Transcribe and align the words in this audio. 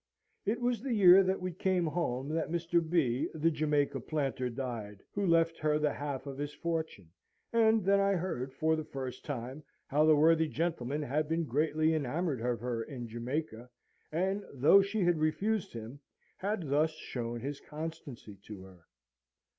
It 0.47 0.59
was 0.59 0.81
the 0.81 0.91
year 0.95 1.19
after 1.19 1.37
we 1.37 1.51
came 1.53 1.85
home 1.85 2.27
that 2.29 2.49
Mr. 2.49 2.81
B, 2.81 3.29
the 3.35 3.51
Jamaica 3.51 3.99
planter, 3.99 4.49
died, 4.49 5.03
who 5.13 5.27
left 5.27 5.59
her 5.59 5.77
the 5.77 5.93
half 5.93 6.25
of 6.25 6.39
his 6.39 6.55
fortune; 6.55 7.11
and 7.53 7.85
then 7.85 7.99
I 7.99 8.13
heard, 8.13 8.51
for 8.51 8.75
the 8.75 8.83
first 8.83 9.23
time, 9.23 9.61
how 9.85 10.07
the 10.07 10.15
worthy 10.15 10.47
gentleman 10.47 11.03
had 11.03 11.27
been 11.29 11.43
greatly 11.45 11.93
enamoured 11.93 12.41
of 12.41 12.59
her 12.61 12.81
in 12.81 13.07
Jamaica, 13.09 13.69
and, 14.11 14.43
though 14.51 14.81
she 14.81 15.01
had 15.01 15.19
refused 15.19 15.71
him, 15.73 15.99
had 16.37 16.67
thus 16.69 16.89
shown 16.93 17.39
his 17.39 17.59
constancy 17.59 18.39
to 18.45 18.63
her. 18.63 18.85